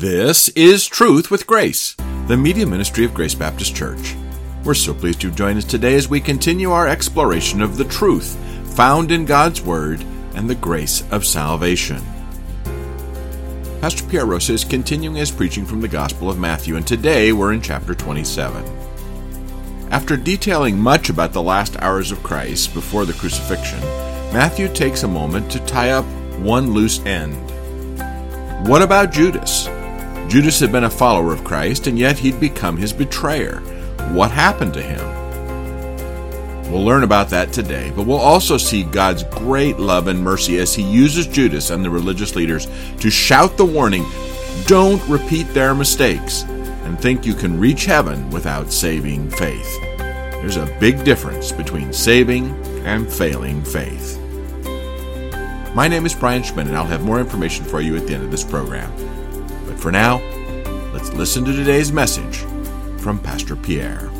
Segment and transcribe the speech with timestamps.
[0.00, 1.94] This is Truth with Grace,
[2.26, 4.16] the media ministry of Grace Baptist Church.
[4.64, 8.34] We're so pleased you've joined us today as we continue our exploration of the truth
[8.74, 10.02] found in God's Word
[10.34, 12.00] and the grace of salvation.
[13.82, 17.52] Pastor Pierre Rosa is continuing his preaching from the Gospel of Matthew, and today we're
[17.52, 18.64] in chapter 27.
[19.90, 23.80] After detailing much about the last hours of Christ before the crucifixion,
[24.32, 26.06] Matthew takes a moment to tie up
[26.38, 27.36] one loose end.
[28.66, 29.68] What about Judas?
[30.30, 33.58] Judas had been a follower of Christ, and yet he'd become his betrayer.
[34.12, 35.04] What happened to him?
[36.70, 40.72] We'll learn about that today, but we'll also see God's great love and mercy as
[40.72, 42.68] he uses Judas and the religious leaders
[43.00, 44.06] to shout the warning
[44.66, 49.80] don't repeat their mistakes and think you can reach heaven without saving faith.
[49.98, 52.50] There's a big difference between saving
[52.86, 54.16] and failing faith.
[55.74, 58.22] My name is Brian Schmidt, and I'll have more information for you at the end
[58.22, 58.92] of this program.
[59.80, 60.18] For now,
[60.92, 62.44] let's listen to today's message
[62.98, 64.10] from Pastor Pierre.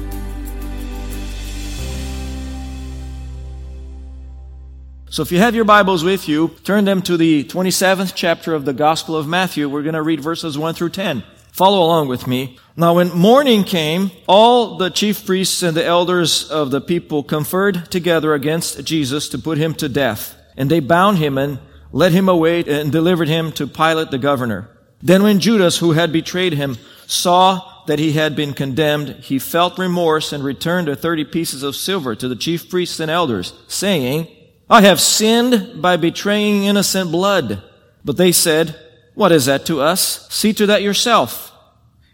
[5.11, 8.65] So if you have your Bibles with you, turn them to the 27th chapter of
[8.65, 9.69] the Gospel of Matthew.
[9.69, 11.25] We're going to read verses 1 through 10.
[11.53, 12.59] Follow along with me.
[12.75, 17.91] Now when morning came, all the chief priests and the elders of the people conferred
[17.91, 20.35] together against Jesus to put him to death.
[20.57, 21.59] And they bound him and
[21.93, 24.71] led him away and delivered him to Pilate the governor.
[25.03, 29.79] Then when Judas, who had betrayed him, saw that he had been condemned, he felt
[29.79, 34.29] remorse and returned the thirty pieces of silver to the chief priests and elders, saying,
[34.69, 37.63] I have sinned by betraying innocent blood.
[38.05, 38.77] But they said,
[39.15, 40.29] What is that to us?
[40.33, 41.53] See to that yourself.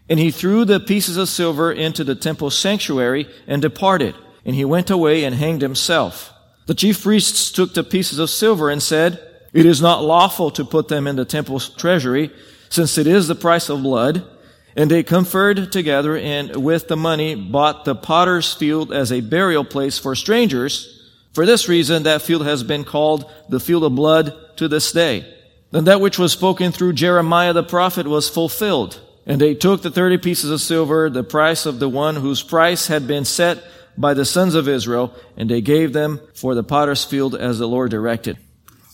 [0.09, 4.15] And he threw the pieces of silver into the temple sanctuary and departed.
[4.45, 6.33] And he went away and hanged himself.
[6.65, 9.19] The chief priests took the pieces of silver and said,
[9.53, 12.31] It is not lawful to put them in the temple's treasury,
[12.69, 14.25] since it is the price of blood.
[14.75, 19.65] And they conferred together and with the money bought the potter's field as a burial
[19.65, 20.97] place for strangers
[21.37, 25.23] for this reason, that field has been called the field of blood to this day.
[25.69, 28.99] Then that which was spoken through Jeremiah the prophet was fulfilled.
[29.23, 32.87] And they took the thirty pieces of silver, the price of the one whose price
[32.87, 33.63] had been set
[33.95, 37.67] by the sons of Israel, and they gave them for the potter's field as the
[37.67, 38.39] Lord directed.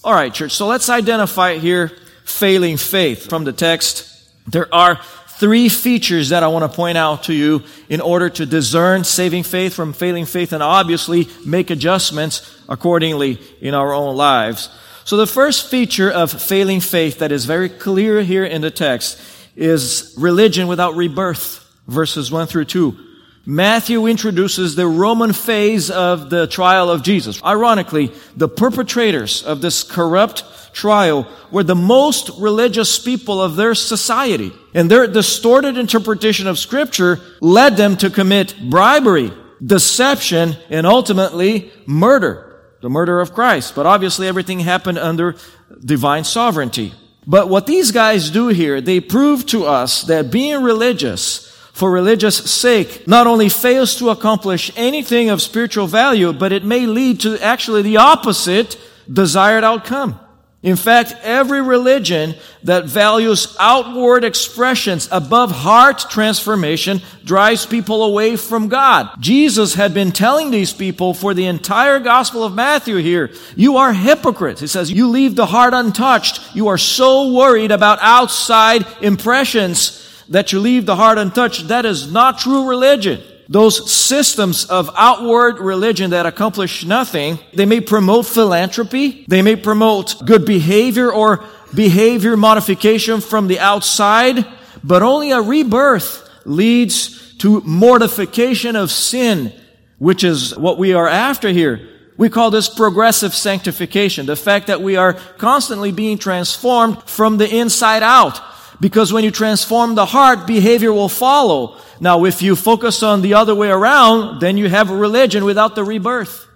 [0.03, 0.51] All right, church.
[0.51, 1.93] So let's identify here
[2.33, 4.09] failing faith from the text.
[4.47, 8.45] There are three features that I want to point out to you in order to
[8.45, 14.69] discern saving faith from failing faith and obviously make adjustments accordingly in our own lives.
[15.05, 19.21] So the first feature of failing faith that is very clear here in the text
[19.55, 23.12] is religion without rebirth, verses 1 through 2.
[23.45, 27.43] Matthew introduces the Roman phase of the trial of Jesus.
[27.43, 34.53] Ironically, the perpetrators of this corrupt trial were the most religious people of their society.
[34.73, 39.33] And their distorted interpretation of scripture led them to commit bribery,
[39.63, 42.61] deception, and ultimately murder.
[42.81, 43.75] The murder of Christ.
[43.75, 45.35] But obviously everything happened under
[45.83, 46.93] divine sovereignty.
[47.27, 52.37] But what these guys do here, they prove to us that being religious for religious
[52.37, 57.43] sake not only fails to accomplish anything of spiritual value, but it may lead to
[57.43, 58.77] actually the opposite
[59.11, 60.19] desired outcome.
[60.61, 68.69] In fact, every religion that values outward expressions above heart transformation drives people away from
[68.69, 69.09] God.
[69.19, 73.91] Jesus had been telling these people for the entire Gospel of Matthew here, you are
[73.91, 74.61] hypocrites.
[74.61, 76.55] He says, you leave the heart untouched.
[76.55, 81.67] You are so worried about outside impressions that you leave the heart untouched.
[81.67, 87.81] That is not true religion those systems of outward religion that accomplish nothing, they may
[87.81, 94.45] promote philanthropy, they may promote good behavior or behavior modification from the outside,
[94.83, 99.53] but only a rebirth leads to mortification of sin,
[99.97, 101.89] which is what we are after here.
[102.15, 107.49] We call this progressive sanctification, the fact that we are constantly being transformed from the
[107.49, 108.39] inside out.
[108.79, 111.77] Because when you transform the heart, behavior will follow.
[111.99, 115.75] Now, if you focus on the other way around, then you have a religion without
[115.75, 116.47] the rebirth.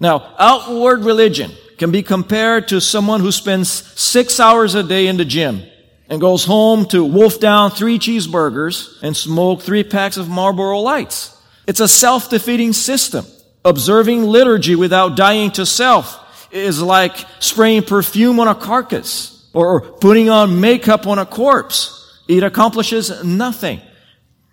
[0.00, 5.16] Now, outward religion can be compared to someone who spends six hours a day in
[5.16, 5.62] the gym
[6.08, 11.36] and goes home to wolf down three cheeseburgers and smoke three packs of Marlboro Lights.
[11.66, 13.26] It's a self-defeating system.
[13.64, 20.30] Observing liturgy without dying to self is like spraying perfume on a carcass or putting
[20.30, 22.22] on makeup on a corpse.
[22.28, 23.80] It accomplishes nothing.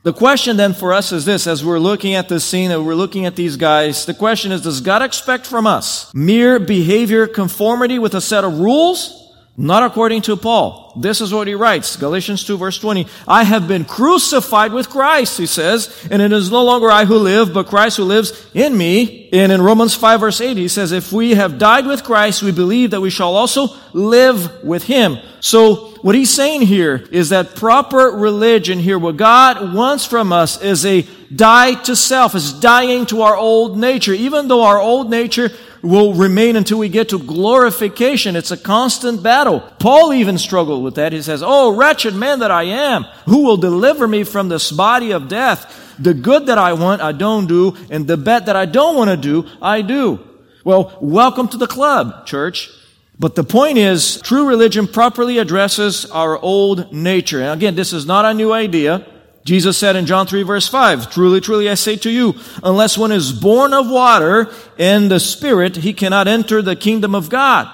[0.01, 2.95] The question then for us is this, as we're looking at this scene and we're
[2.95, 7.99] looking at these guys, the question is, does God expect from us mere behavior conformity
[7.99, 9.24] with a set of rules?
[9.57, 10.91] Not according to Paul.
[10.97, 11.95] This is what he writes.
[11.95, 13.07] Galatians 2 verse 20.
[13.25, 17.15] I have been crucified with Christ, he says, and it is no longer I who
[17.15, 19.29] live, but Christ who lives in me.
[19.31, 22.51] And in Romans 5 verse 8, he says, if we have died with Christ, we
[22.51, 25.19] believe that we shall also live with him.
[25.39, 30.61] So what he's saying here is that proper religion here, what God wants from us
[30.61, 31.03] is a
[31.33, 34.13] die to self, is dying to our old nature.
[34.13, 35.49] Even though our old nature
[35.85, 38.35] will remain until we get to glorification.
[38.35, 39.61] It's a constant battle.
[39.79, 41.13] Paul even struggled with that.
[41.13, 45.11] He says, Oh, wretched man that I am, who will deliver me from this body
[45.11, 45.95] of death?
[45.99, 49.09] The good that I want, I don't do, and the bad that I don't want
[49.11, 50.19] to do, I do.
[50.63, 52.69] Well, welcome to the club, church.
[53.17, 57.41] But the point is, true religion properly addresses our old nature.
[57.41, 59.05] And again, this is not a new idea.
[59.45, 62.33] Jesus said in John 3 verse 5, Truly, truly I say to you,
[62.63, 67.29] unless one is born of water and the Spirit, he cannot enter the kingdom of
[67.29, 67.71] God.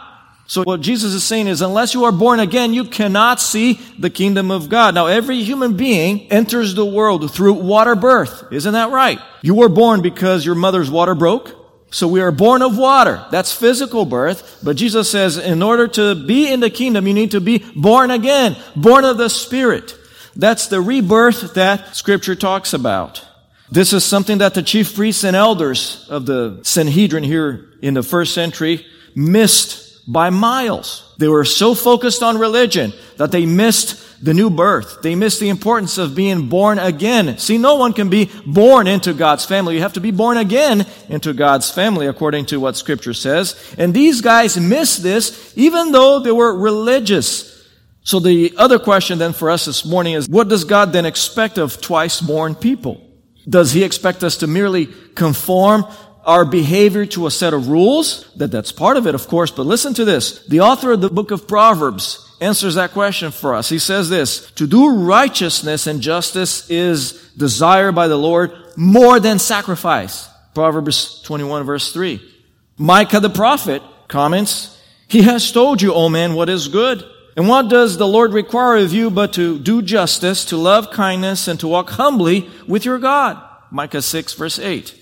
[0.47, 4.09] So what Jesus is saying is, unless you are born again, you cannot see the
[4.09, 4.93] kingdom of God.
[4.93, 8.51] Now, every human being enters the world through water birth.
[8.51, 9.19] Isn't that right?
[9.41, 11.55] You were born because your mother's water broke.
[11.89, 13.25] So we are born of water.
[13.31, 14.59] That's physical birth.
[14.61, 18.11] But Jesus says, in order to be in the kingdom, you need to be born
[18.11, 19.97] again, born of the Spirit.
[20.35, 23.25] That's the rebirth that scripture talks about.
[23.69, 28.03] This is something that the chief priests and elders of the Sanhedrin here in the
[28.03, 28.85] first century
[29.15, 31.13] missed by miles.
[31.19, 35.01] They were so focused on religion that they missed the new birth.
[35.01, 37.37] They missed the importance of being born again.
[37.37, 39.75] See, no one can be born into God's family.
[39.75, 43.55] You have to be born again into God's family, according to what scripture says.
[43.77, 47.50] And these guys missed this, even though they were religious.
[48.03, 51.57] So the other question then for us this morning is, what does God then expect
[51.57, 53.07] of twice born people?
[53.47, 55.85] Does he expect us to merely conform
[56.23, 58.31] our behavior to a set of rules?
[58.35, 60.45] That that's part of it, of course, but listen to this.
[60.47, 63.69] The author of the book of Proverbs answers that question for us.
[63.69, 69.37] He says this, to do righteousness and justice is desired by the Lord more than
[69.37, 70.27] sacrifice.
[70.55, 72.19] Proverbs 21 verse 3.
[72.77, 77.05] Micah the prophet comments, He has told you, O man, what is good.
[77.37, 81.47] And what does the Lord require of you but to do justice, to love kindness,
[81.47, 83.41] and to walk humbly with your God?
[83.71, 84.99] Micah 6 verse 8.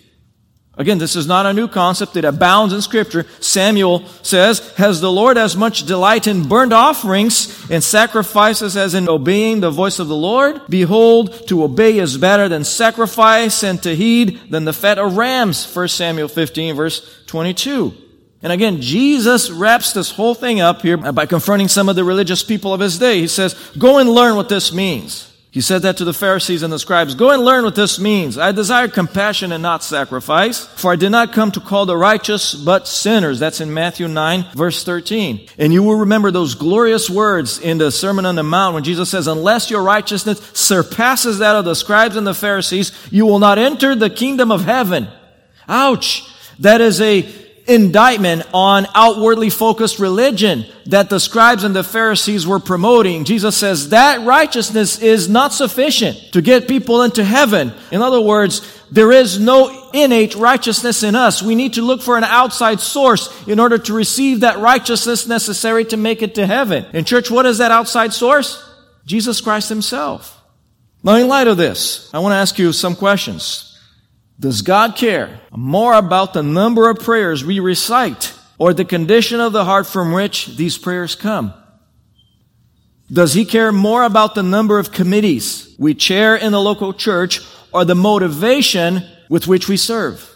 [0.80, 2.16] Again, this is not a new concept.
[2.16, 3.26] It abounds in scripture.
[3.42, 9.10] Samuel says, has the Lord as much delight in burnt offerings and sacrifices as in
[9.10, 10.62] obeying the voice of the Lord?
[10.70, 15.66] Behold, to obey is better than sacrifice and to heed than the fat of rams.
[15.76, 17.94] 1 Samuel 15 verse 22.
[18.42, 22.42] And again, Jesus wraps this whole thing up here by confronting some of the religious
[22.42, 23.20] people of his day.
[23.20, 25.26] He says, go and learn what this means.
[25.52, 27.16] He said that to the Pharisees and the scribes.
[27.16, 28.38] Go and learn what this means.
[28.38, 32.54] I desire compassion and not sacrifice, for I did not come to call the righteous,
[32.54, 33.40] but sinners.
[33.40, 35.48] That's in Matthew 9, verse 13.
[35.58, 39.10] And you will remember those glorious words in the Sermon on the Mount when Jesus
[39.10, 43.58] says, unless your righteousness surpasses that of the scribes and the Pharisees, you will not
[43.58, 45.08] enter the kingdom of heaven.
[45.68, 46.32] Ouch!
[46.60, 47.24] That is a
[47.70, 53.24] indictment on outwardly focused religion that the scribes and the Pharisees were promoting.
[53.24, 57.72] Jesus says that righteousness is not sufficient to get people into heaven.
[57.92, 58.62] In other words,
[58.92, 61.44] there is no innate righteousness in us.
[61.44, 65.86] We need to look for an outside source in order to receive that righteousness necessary
[65.86, 66.86] to make it to heaven.
[66.94, 68.66] In church, what is that outside source?
[69.06, 70.36] Jesus Christ himself.
[71.04, 73.69] Now, in light of this, I want to ask you some questions.
[74.40, 79.52] Does God care more about the number of prayers we recite or the condition of
[79.52, 81.54] the heart from which these prayers come?
[83.12, 87.42] Does He care more about the number of committees we chair in the local church
[87.74, 90.36] or the motivation with which we serve?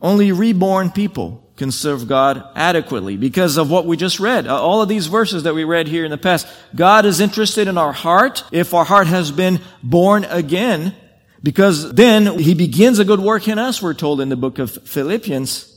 [0.00, 4.46] Only reborn people can serve God adequately because of what we just read.
[4.46, 6.46] Uh, all of these verses that we read here in the past.
[6.74, 8.44] God is interested in our heart.
[8.52, 10.94] If our heart has been born again,
[11.42, 14.70] because then he begins a good work in us, we're told in the book of
[14.70, 15.68] Philippians.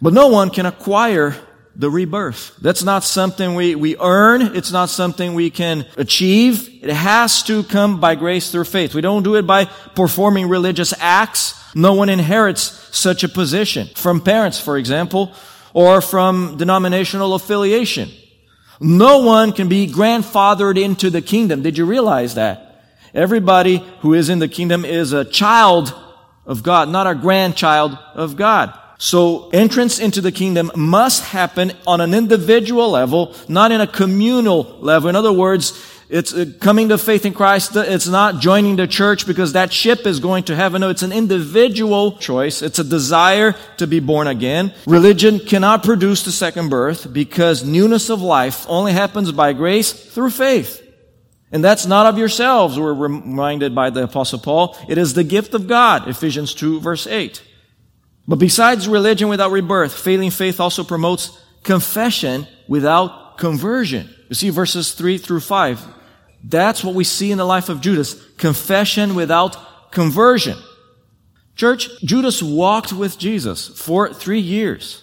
[0.00, 1.36] But no one can acquire
[1.76, 2.56] the rebirth.
[2.60, 4.56] That's not something we, we earn.
[4.56, 6.82] It's not something we can achieve.
[6.82, 8.94] It has to come by grace through faith.
[8.94, 11.54] We don't do it by performing religious acts.
[11.74, 12.62] No one inherits
[12.96, 15.32] such a position from parents, for example,
[15.72, 18.10] or from denominational affiliation.
[18.80, 21.62] No one can be grandfathered into the kingdom.
[21.62, 22.69] Did you realize that?
[23.14, 25.94] Everybody who is in the kingdom is a child
[26.46, 28.72] of God, not a grandchild of God.
[28.98, 34.76] So entrance into the kingdom must happen on an individual level, not in a communal
[34.80, 35.08] level.
[35.08, 35.72] In other words,
[36.10, 37.76] It's uh, coming to faith in Christ.
[37.76, 40.80] It's not joining the church because that ship is going to heaven.
[40.80, 42.62] No, it's an individual choice.
[42.62, 44.74] It's a desire to be born again.
[44.86, 50.30] Religion cannot produce the second birth because newness of life only happens by grace through
[50.30, 50.79] faith.
[51.52, 54.76] And that's not of yourselves, we're reminded by the apostle Paul.
[54.88, 57.42] It is the gift of God, Ephesians 2 verse 8.
[58.28, 64.08] But besides religion without rebirth, failing faith also promotes confession without conversion.
[64.28, 65.84] You see verses 3 through 5.
[66.44, 68.14] That's what we see in the life of Judas.
[68.36, 70.56] Confession without conversion.
[71.56, 75.02] Church, Judas walked with Jesus for three years.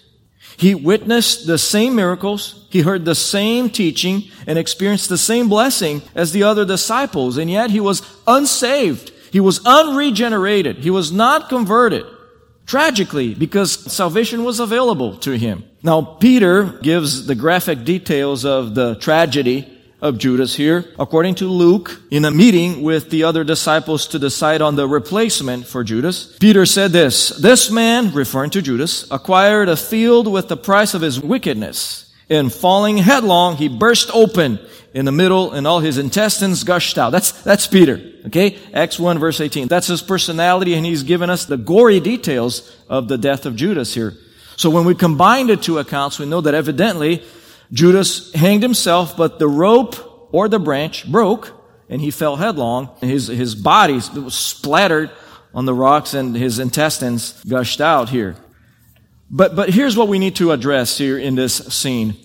[0.57, 6.01] He witnessed the same miracles, he heard the same teaching, and experienced the same blessing
[6.15, 9.11] as the other disciples, and yet he was unsaved.
[9.31, 10.77] He was unregenerated.
[10.77, 12.05] He was not converted.
[12.65, 15.63] Tragically, because salvation was available to him.
[15.83, 22.01] Now, Peter gives the graphic details of the tragedy of Judas here, according to Luke,
[22.11, 26.37] in a meeting with the other disciples to decide on the replacement for Judas.
[26.37, 31.01] Peter said this, This man, referring to Judas, acquired a field with the price of
[31.01, 32.13] his wickedness.
[32.29, 34.59] And falling headlong, he burst open
[34.93, 37.11] in the middle and all his intestines gushed out.
[37.11, 38.01] That's, that's Peter.
[38.25, 38.57] Okay?
[38.73, 39.67] Acts 1 verse 18.
[39.67, 43.93] That's his personality and he's given us the gory details of the death of Judas
[43.93, 44.13] here.
[44.55, 47.23] So when we combine the two accounts, we know that evidently
[47.71, 51.53] Judas hanged himself, but the rope or the branch broke
[51.89, 52.89] and he fell headlong.
[53.01, 55.11] His, his body was splattered
[55.53, 58.35] on the rocks and his intestines gushed out here.
[59.29, 62.15] But, but here's what we need to address here in this scene.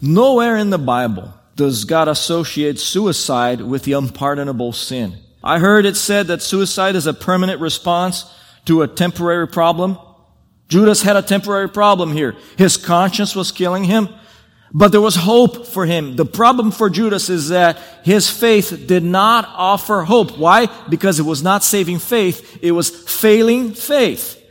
[0.00, 5.18] Nowhere in the Bible does God associate suicide with the unpardonable sin.
[5.42, 8.24] I heard it said that suicide is a permanent response
[8.66, 9.98] to a temporary problem.
[10.68, 12.34] Judas had a temporary problem here.
[12.56, 14.08] His conscience was killing him.
[14.76, 16.16] But there was hope for him.
[16.16, 20.36] The problem for Judas is that his faith did not offer hope.
[20.36, 20.66] Why?
[20.88, 22.58] Because it was not saving faith.
[22.60, 24.42] It was failing faith.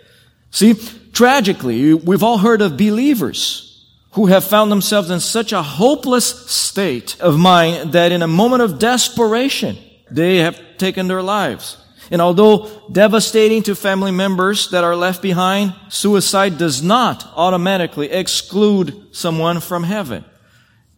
[0.49, 0.75] See,
[1.11, 7.19] tragically, we've all heard of believers who have found themselves in such a hopeless state
[7.19, 9.77] of mind that in a moment of desperation,
[10.09, 11.82] they have taken their lives.
[12.11, 19.15] And although devastating to family members that are left behind, suicide does not automatically exclude
[19.15, 20.25] someone from heaven.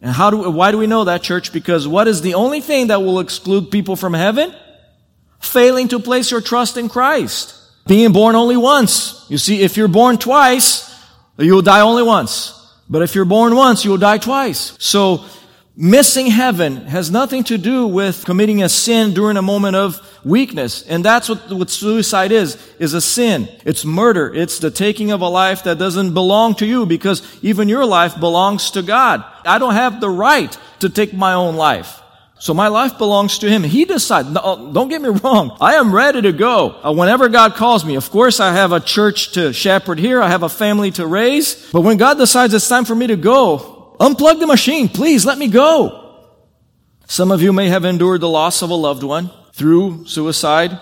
[0.00, 1.52] And how do, why do we know that, church?
[1.52, 4.54] Because what is the only thing that will exclude people from heaven?
[5.40, 7.54] Failing to place your trust in Christ.
[7.86, 9.24] Being born only once.
[9.28, 10.92] You see, if you're born twice,
[11.38, 12.52] you'll die only once.
[12.88, 14.76] But if you're born once, you'll die twice.
[14.78, 15.24] So,
[15.78, 20.82] Missing heaven has nothing to do with committing a sin during a moment of weakness.
[20.86, 23.46] And that's what, what suicide is, is a sin.
[23.66, 24.34] It's murder.
[24.34, 28.18] It's the taking of a life that doesn't belong to you because even your life
[28.18, 29.22] belongs to God.
[29.44, 32.00] I don't have the right to take my own life.
[32.38, 33.62] So my life belongs to Him.
[33.62, 34.30] He decides.
[34.30, 35.58] No, don't get me wrong.
[35.60, 37.96] I am ready to go uh, whenever God calls me.
[37.96, 40.22] Of course, I have a church to shepherd here.
[40.22, 41.70] I have a family to raise.
[41.70, 44.88] But when God decides it's time for me to go, Unplug the machine.
[44.88, 46.02] Please let me go.
[47.06, 50.78] Some of you may have endured the loss of a loved one through suicide.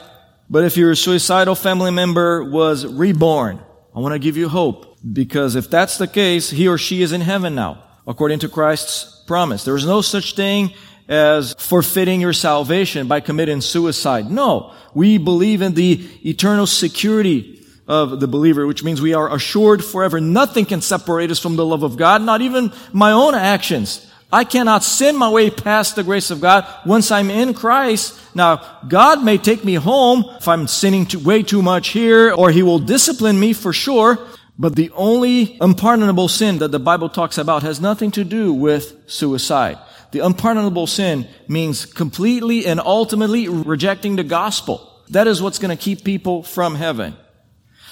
[0.50, 3.61] But if your suicidal family member was reborn,
[3.94, 4.99] I want to give you hope.
[5.12, 9.23] Because if that's the case, he or she is in heaven now, according to Christ's
[9.26, 9.64] promise.
[9.64, 10.73] There is no such thing
[11.09, 14.30] as forfeiting your salvation by committing suicide.
[14.30, 14.73] No.
[14.94, 20.21] We believe in the eternal security of the believer, which means we are assured forever.
[20.21, 24.11] Nothing can separate us from the love of God, not even my own actions.
[24.33, 28.19] I cannot sin my way past the grace of God once I'm in Christ.
[28.35, 32.50] Now, God may take me home if I'm sinning too, way too much here, or
[32.50, 34.19] He will discipline me for sure.
[34.59, 38.97] But the only unpardonable sin that the Bible talks about has nothing to do with
[39.07, 39.79] suicide.
[40.12, 45.03] The unpardonable sin means completely and ultimately rejecting the gospel.
[45.11, 47.17] That is what's going to keep people from heaven.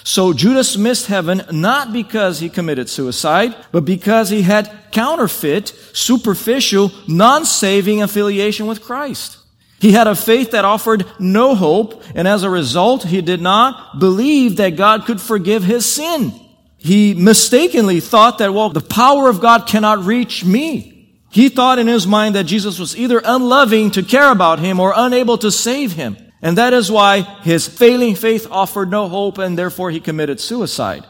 [0.05, 6.91] So Judas missed heaven not because he committed suicide, but because he had counterfeit, superficial,
[7.07, 9.39] non-saving affiliation with Christ.
[9.79, 13.99] He had a faith that offered no hope, and as a result, he did not
[13.99, 16.33] believe that God could forgive his sin.
[16.79, 20.89] He mistakenly thought that, well, the power of God cannot reach me.
[21.31, 24.93] He thought in his mind that Jesus was either unloving to care about him or
[24.95, 26.17] unable to save him.
[26.43, 31.07] And that is why his failing faith offered no hope and therefore he committed suicide.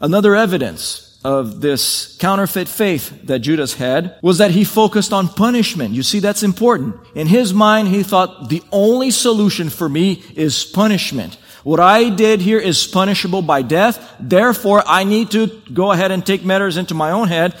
[0.00, 5.92] Another evidence of this counterfeit faith that Judas had was that he focused on punishment.
[5.92, 6.94] You see, that's important.
[7.16, 11.36] In his mind, he thought the only solution for me is punishment.
[11.64, 14.14] What I did here is punishable by death.
[14.20, 17.56] Therefore, I need to go ahead and take matters into my own head.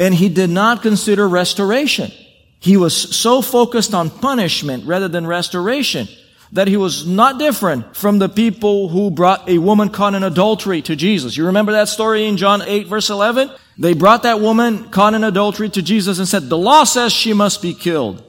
[0.00, 2.10] And he did not consider restoration.
[2.58, 6.08] He was so focused on punishment rather than restoration
[6.52, 10.82] that he was not different from the people who brought a woman caught in adultery
[10.82, 11.36] to Jesus.
[11.36, 13.50] You remember that story in John 8 verse 11?
[13.78, 17.32] They brought that woman caught in adultery to Jesus and said, the law says she
[17.32, 18.22] must be killed.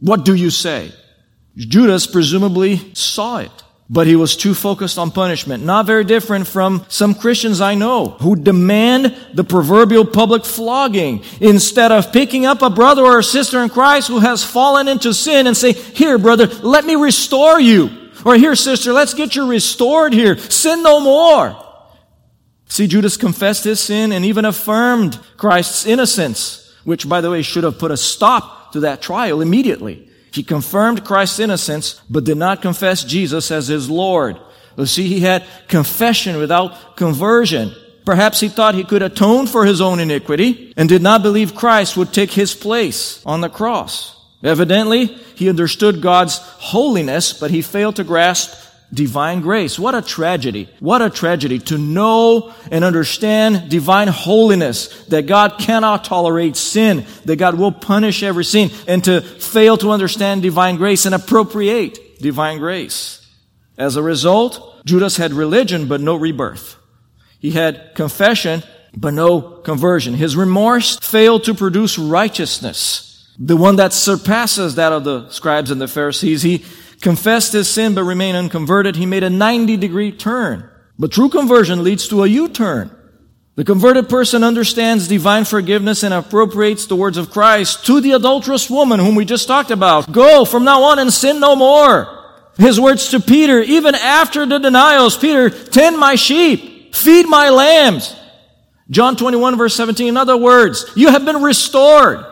[0.00, 0.92] What do you say?
[1.56, 3.50] Judas presumably saw it.
[3.92, 5.64] But he was too focused on punishment.
[5.64, 11.90] Not very different from some Christians I know who demand the proverbial public flogging instead
[11.90, 15.48] of picking up a brother or a sister in Christ who has fallen into sin
[15.48, 17.90] and say, here brother, let me restore you.
[18.24, 20.38] Or here sister, let's get you restored here.
[20.38, 21.56] Sin no more.
[22.66, 27.64] See, Judas confessed his sin and even affirmed Christ's innocence, which by the way should
[27.64, 30.09] have put a stop to that trial immediately.
[30.32, 34.38] He confirmed Christ's innocence, but did not confess Jesus as his Lord.
[34.76, 37.74] You see, he had confession without conversion.
[38.04, 41.96] Perhaps he thought he could atone for his own iniquity and did not believe Christ
[41.96, 44.16] would take his place on the cross.
[44.42, 48.54] Evidently, he understood God's holiness, but he failed to grasp
[48.92, 49.78] divine grace.
[49.78, 50.68] What a tragedy.
[50.80, 57.36] What a tragedy to know and understand divine holiness, that God cannot tolerate sin, that
[57.36, 62.58] God will punish every sin, and to fail to understand divine grace and appropriate divine
[62.58, 63.26] grace.
[63.78, 66.76] As a result, Judas had religion but no rebirth.
[67.38, 68.62] He had confession
[68.96, 70.14] but no conversion.
[70.14, 75.80] His remorse failed to produce righteousness, the one that surpasses that of the scribes and
[75.80, 76.42] the Pharisees.
[76.42, 76.64] He
[77.00, 80.68] confessed his sin but remained unconverted, he made a 90 degree turn.
[80.98, 82.94] But true conversion leads to a U-turn.
[83.56, 88.70] The converted person understands divine forgiveness and appropriates the words of Christ to the adulterous
[88.70, 90.10] woman whom we just talked about.
[90.12, 92.16] Go from now on and sin no more.
[92.56, 98.14] His words to Peter, even after the denials, Peter, tend my sheep, feed my lambs.
[98.90, 102.24] John 21 verse 17, in other words, you have been restored.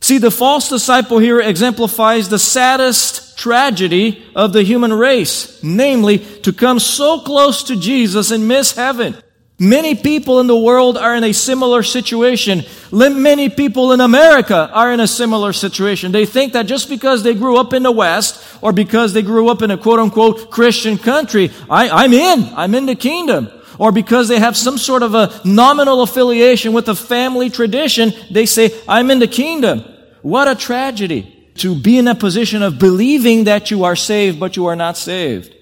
[0.00, 6.52] See, the false disciple here exemplifies the saddest tragedy of the human race, namely to
[6.52, 9.16] come so close to Jesus and miss heaven.
[9.58, 12.62] Many people in the world are in a similar situation.
[12.92, 16.12] Many people in America are in a similar situation.
[16.12, 19.48] They think that just because they grew up in the West or because they grew
[19.48, 22.52] up in a quote unquote Christian country, I, am in.
[22.54, 23.48] I'm in the kingdom.
[23.78, 28.44] Or because they have some sort of a nominal affiliation with a family tradition, they
[28.44, 29.82] say, I'm in the kingdom.
[30.20, 34.56] What a tragedy to be in a position of believing that you are saved, but
[34.56, 35.54] you are not saved.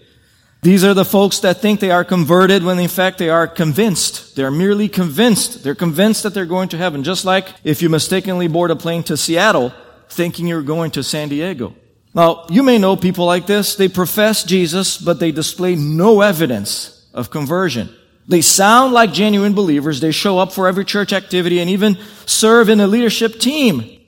[0.61, 4.34] These are the folks that think they are converted when in fact they are convinced.
[4.34, 5.62] They're merely convinced.
[5.62, 7.04] They're convinced that they're going to heaven.
[7.04, 9.72] Just like if you mistakenly board a plane to Seattle
[10.08, 11.74] thinking you're going to San Diego.
[12.14, 13.76] Now, you may know people like this.
[13.76, 17.94] They profess Jesus, but they display no evidence of conversion.
[18.26, 20.00] They sound like genuine believers.
[20.00, 24.00] They show up for every church activity and even serve in a leadership team.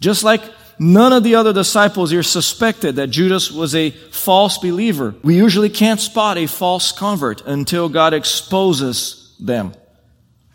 [0.00, 0.42] Just like
[0.78, 5.14] None of the other disciples here suspected that Judas was a false believer.
[5.22, 9.74] We usually can't spot a false convert until God exposes them.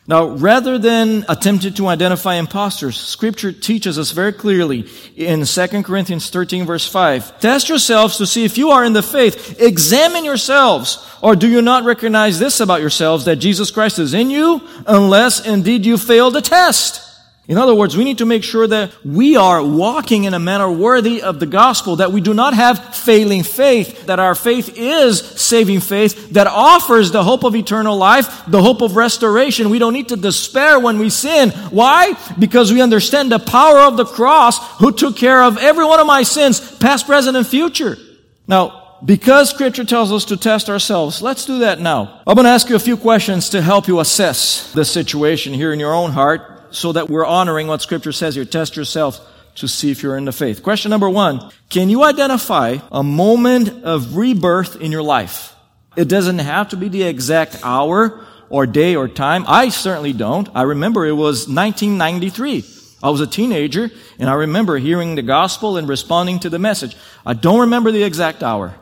[0.09, 6.29] Now, rather than attempting to identify imposters, scripture teaches us very clearly in 2 Corinthians
[6.29, 9.59] 13 verse 5, test yourselves to see if you are in the faith.
[9.59, 11.05] Examine yourselves.
[11.21, 15.45] Or do you not recognize this about yourselves, that Jesus Christ is in you, unless
[15.45, 17.06] indeed you fail the test?
[17.47, 20.69] In other words, we need to make sure that we are walking in a manner
[20.69, 25.21] worthy of the gospel, that we do not have failing faith, that our faith is
[25.21, 29.69] saving faith, that offers the hope of eternal life, the hope of restoration.
[29.69, 31.51] We don't need to despair when we sin.
[31.69, 32.19] Why?
[32.37, 36.07] Because we understand the power of the cross who took care of every one of
[36.07, 37.97] my sins, past, present, and future.
[38.45, 42.21] Now, because scripture tells us to test ourselves, let's do that now.
[42.27, 45.71] I'm going to ask you a few questions to help you assess the situation here
[45.71, 48.45] in your own heart so that we're honoring what scripture says here.
[48.45, 49.19] Test yourself
[49.55, 50.63] to see if you're in the faith.
[50.63, 51.51] Question number one.
[51.69, 55.55] Can you identify a moment of rebirth in your life?
[55.95, 59.45] It doesn't have to be the exact hour or day or time.
[59.47, 60.47] I certainly don't.
[60.53, 62.63] I remember it was 1993.
[63.01, 66.95] I was a teenager and I remember hearing the gospel and responding to the message.
[67.25, 68.75] I don't remember the exact hour.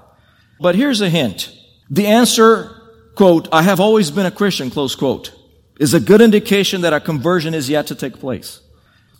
[0.59, 1.51] But here's a hint.
[1.89, 2.81] The answer,
[3.15, 5.31] quote, I have always been a Christian, close quote
[5.79, 8.61] is a good indication that a conversion is yet to take place.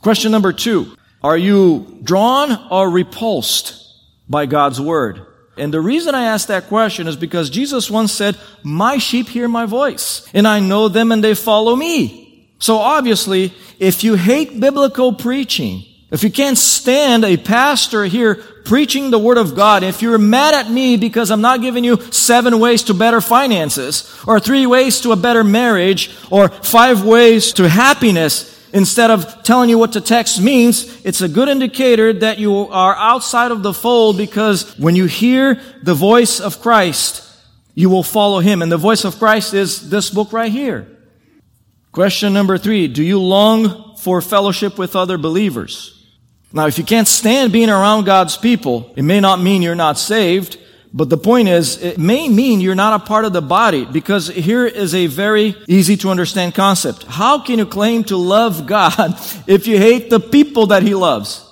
[0.02, 0.96] Question number two.
[1.24, 3.82] Are you drawn or repulsed
[4.30, 5.26] by God's word?
[5.58, 9.48] And the reason I ask that question is because Jesus once said, my sheep hear
[9.48, 12.52] my voice and I know them and they follow me.
[12.60, 19.12] So obviously, if you hate biblical preaching, if you can't stand a pastor here preaching
[19.12, 22.60] the Word of God, if you're mad at me because I'm not giving you seven
[22.60, 27.70] ways to better finances, or three ways to a better marriage, or five ways to
[27.70, 32.68] happiness, instead of telling you what the text means, it's a good indicator that you
[32.68, 37.24] are outside of the fold because when you hear the voice of Christ,
[37.74, 38.62] you will follow him.
[38.62, 40.88] And the voice of Christ is this book right here.
[41.94, 42.90] Question number three.
[42.90, 45.95] Do you long for fellowship with other believers?
[46.56, 49.98] Now, if you can't stand being around God's people, it may not mean you're not
[49.98, 50.58] saved,
[50.94, 54.30] but the point is, it may mean you're not a part of the body because
[54.30, 57.04] here is a very easy to understand concept.
[57.04, 61.46] How can you claim to love God if you hate the people that He loves?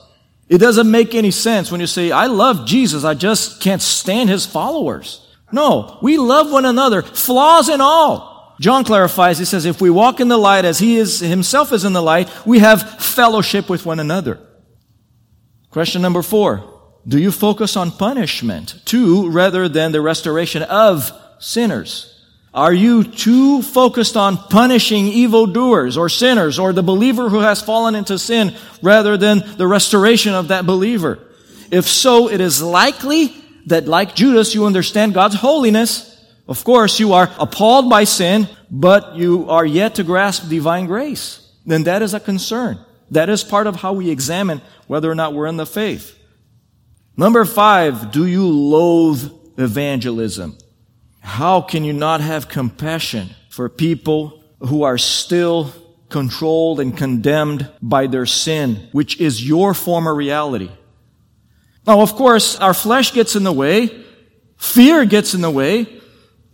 [0.47, 4.29] It doesn't make any sense when you say, I love Jesus, I just can't stand
[4.29, 5.27] His followers.
[5.51, 8.55] No, we love one another, flaws and all.
[8.61, 11.83] John clarifies, he says, if we walk in the light as he is himself is
[11.83, 14.39] in the light, we have fellowship with one another.
[15.73, 16.63] Question number four.
[17.07, 22.09] Do you focus on punishment too rather than the restoration of sinners?
[22.53, 27.95] Are you too focused on punishing evildoers or sinners or the believer who has fallen
[27.95, 31.17] into sin rather than the restoration of that believer?
[31.71, 36.23] If so, it is likely that like Judas, you understand God's holiness.
[36.47, 41.51] Of course, you are appalled by sin, but you are yet to grasp divine grace.
[41.65, 42.77] Then that is a concern.
[43.13, 46.17] That is part of how we examine whether or not we're in the faith.
[47.15, 50.57] Number five, do you loathe evangelism?
[51.19, 55.71] How can you not have compassion for people who are still
[56.09, 60.71] controlled and condemned by their sin, which is your former reality?
[61.85, 64.03] Now, of course, our flesh gets in the way.
[64.57, 66.01] Fear gets in the way.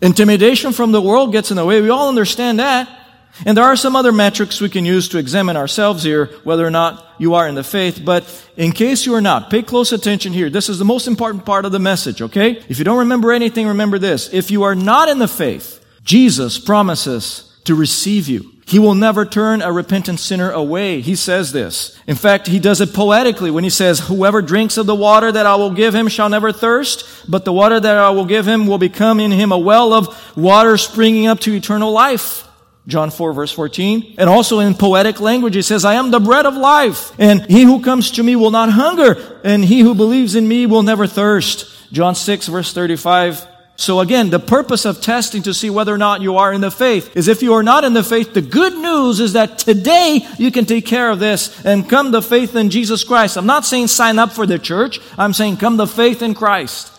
[0.02, 1.82] Intimidation from the world gets in the way.
[1.82, 2.99] We all understand that.
[3.46, 6.72] And there are some other metrics we can use to examine ourselves here, whether or
[6.72, 8.02] not you are in the faith.
[8.04, 8.26] But
[8.58, 10.50] in case you are not, pay close attention here.
[10.50, 12.64] This is the most important part of the message, okay?
[12.68, 14.34] If you don't remember anything, remember this.
[14.34, 18.52] If you are not in the faith, Jesus promises to receive you.
[18.66, 21.02] He will never turn a repentant sinner away.
[21.02, 22.00] He says this.
[22.06, 25.48] In fact, he does it poetically when he says, whoever drinks of the water that
[25.48, 28.68] I will give him shall never thirst, but the water that I will give him
[28.68, 32.49] will become in him a well of water springing up to eternal life.
[32.90, 34.16] John 4 verse 14.
[34.18, 37.64] And also in poetic language, he says, I am the bread of life, and he
[37.64, 41.08] who comes to me will not hunger, and he who believes in me will never
[41.08, 41.92] thirst.
[41.92, 43.48] John 6 verse 35.
[43.80, 46.70] So again, the purpose of testing to see whether or not you are in the
[46.70, 50.28] faith is if you are not in the faith, the good news is that today
[50.38, 53.38] you can take care of this and come to faith in Jesus Christ.
[53.38, 55.00] I'm not saying sign up for the church.
[55.18, 56.92] I'm saying come to faith in Christ.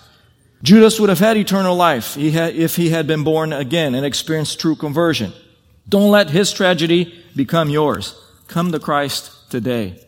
[0.62, 4.74] Judas would have had eternal life if he had been born again and experienced true
[4.74, 5.34] conversion.
[5.90, 8.14] Don't let his tragedy become yours.
[8.46, 10.00] Come to Christ today.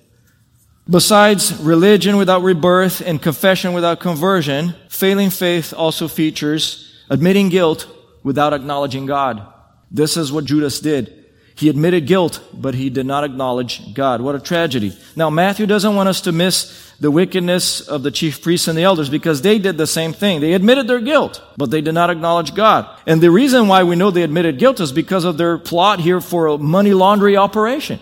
[0.88, 7.86] Besides religion without rebirth and confession without conversion, failing faith also features admitting guilt
[8.22, 9.42] without acknowledging God.
[9.90, 11.21] This is what Judas did.
[11.54, 14.20] He admitted guilt, but he did not acknowledge God.
[14.20, 14.96] What a tragedy.
[15.14, 18.84] Now, Matthew doesn't want us to miss the wickedness of the chief priests and the
[18.84, 20.40] elders because they did the same thing.
[20.40, 22.88] They admitted their guilt, but they did not acknowledge God.
[23.06, 26.20] And the reason why we know they admitted guilt is because of their plot here
[26.20, 28.00] for a money laundering operation.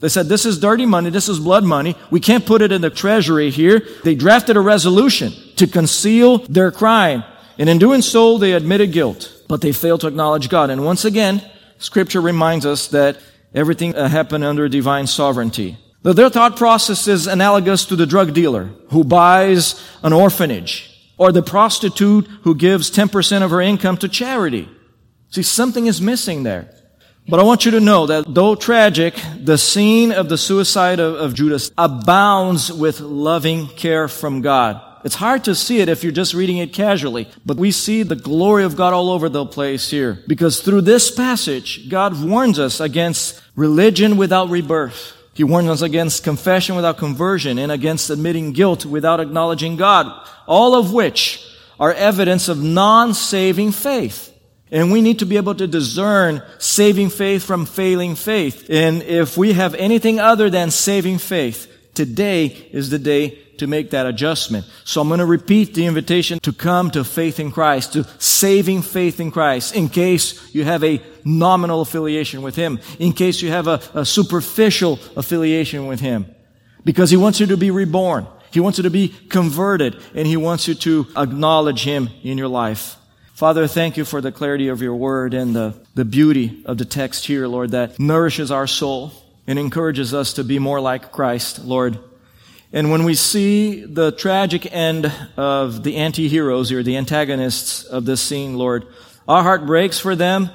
[0.00, 2.80] They said, this is dirty money, this is blood money, we can't put it in
[2.80, 3.86] the treasury here.
[4.02, 7.22] They drafted a resolution to conceal their crime.
[7.58, 10.70] And in doing so, they admitted guilt, but they failed to acknowledge God.
[10.70, 11.42] And once again,
[11.80, 13.18] scripture reminds us that
[13.52, 15.76] everything uh, happened under divine sovereignty.
[16.02, 20.86] Their thought process is analogous to the drug dealer who buys an orphanage
[21.18, 24.68] or the prostitute who gives 10% of her income to charity.
[25.28, 26.72] See, something is missing there.
[27.28, 31.14] But I want you to know that though tragic, the scene of the suicide of,
[31.16, 34.80] of, Judas abounds with loving care from God.
[35.02, 38.16] It's hard to see it if you're just reading it casually, but we see the
[38.16, 40.22] glory of God all over the place here.
[40.26, 45.16] Because through this passage, God warns us against religion without rebirth.
[45.32, 50.06] He warns us against confession without conversion and against admitting guilt without acknowledging God.
[50.46, 51.46] All of which
[51.78, 54.26] are evidence of non-saving faith.
[54.70, 58.68] And we need to be able to discern saving faith from failing faith.
[58.68, 63.90] And if we have anything other than saving faith, today is the day to make
[63.90, 64.66] that adjustment.
[64.84, 68.82] So I'm going to repeat the invitation to come to faith in Christ, to saving
[68.82, 73.50] faith in Christ, in case you have a nominal affiliation with Him, in case you
[73.50, 76.26] have a, a superficial affiliation with Him.
[76.84, 78.26] Because He wants you to be reborn.
[78.50, 82.48] He wants you to be converted, and He wants you to acknowledge Him in your
[82.48, 82.96] life.
[83.34, 86.84] Father, thank you for the clarity of your word and the, the beauty of the
[86.84, 89.12] text here, Lord, that nourishes our soul
[89.46, 91.98] and encourages us to be more like Christ, Lord.
[92.72, 98.20] And when we see the tragic end of the anti-heroes here, the antagonists of this
[98.20, 98.86] scene, Lord,
[99.26, 100.50] our heart breaks for them,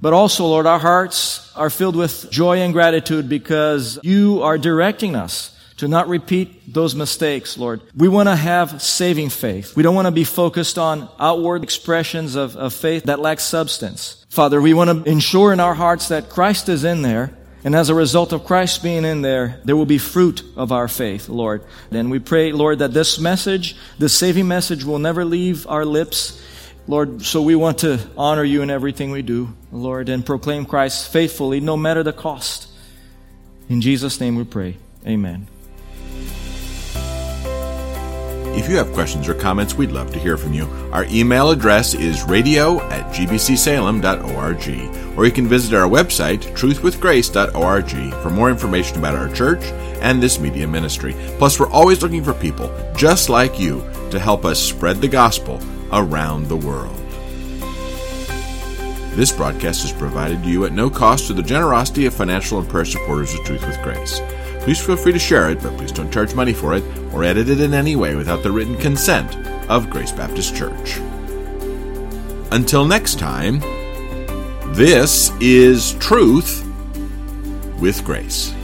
[0.00, 5.14] But also, Lord, our hearts are filled with joy and gratitude because you are directing
[5.14, 7.82] us to not repeat those mistakes, Lord.
[7.94, 9.76] We want to have saving faith.
[9.76, 14.24] We don't want to be focused on outward expressions of, of faith that lack substance.
[14.30, 17.90] Father, we want to ensure in our hearts that Christ is in there and as
[17.90, 21.62] a result of Christ being in there, there will be fruit of our faith, Lord.
[21.90, 26.42] And we pray, Lord, that this message, this saving message, will never leave our lips.
[26.86, 31.12] Lord, so we want to honor you in everything we do, Lord, and proclaim Christ
[31.12, 32.68] faithfully, no matter the cost.
[33.68, 34.78] In Jesus' name we pray.
[35.06, 35.46] Amen.
[38.52, 40.64] If you have questions or comments, we'd love to hear from you.
[40.92, 48.30] Our email address is radio at gbcsalem.org, or you can visit our website, truthwithgrace.org, for
[48.30, 49.62] more information about our church
[50.02, 51.14] and this media ministry.
[51.38, 55.60] Plus, we're always looking for people just like you to help us spread the gospel
[55.92, 56.96] around the world.
[59.14, 62.68] This broadcast is provided to you at no cost through the generosity of financial and
[62.68, 64.20] prayer supporters of Truth with Grace.
[64.64, 66.82] Please feel free to share it, but please don't charge money for it
[67.12, 69.36] or edit it in any way without the written consent
[69.68, 70.98] of Grace Baptist Church.
[72.52, 73.60] Until next time,
[74.74, 76.66] this is Truth
[77.80, 78.54] with Grace.